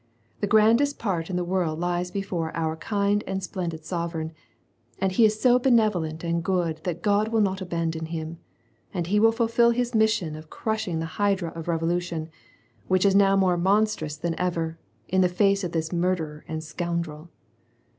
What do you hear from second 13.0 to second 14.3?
is now more monstrous